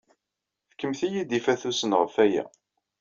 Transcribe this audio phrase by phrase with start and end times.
[0.71, 2.43] Fkemt-iyi-d ifatusen ɣef waya.